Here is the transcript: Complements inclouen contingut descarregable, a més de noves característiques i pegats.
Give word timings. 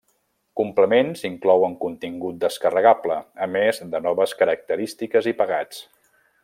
Complements 0.59 1.21
inclouen 1.29 1.75
contingut 1.83 2.39
descarregable, 2.45 3.19
a 3.47 3.51
més 3.59 3.83
de 3.93 4.05
noves 4.07 4.37
característiques 4.41 5.33
i 5.35 5.39
pegats. 5.45 5.89